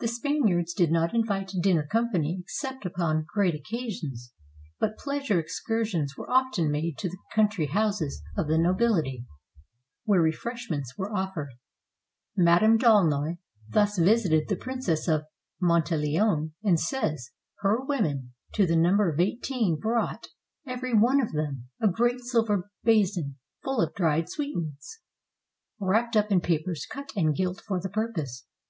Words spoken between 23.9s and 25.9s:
dried sweetmeats, 524 SPANISH HOME LIFE